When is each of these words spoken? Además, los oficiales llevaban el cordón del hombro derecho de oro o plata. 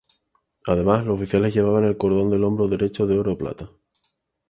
Además, 0.65 1.05
los 1.05 1.15
oficiales 1.19 1.53
llevaban 1.53 1.83
el 1.85 1.95
cordón 1.95 2.31
del 2.31 2.43
hombro 2.43 2.67
derecho 2.67 3.05
de 3.05 3.19
oro 3.19 3.33
o 3.33 3.37
plata. 3.37 3.69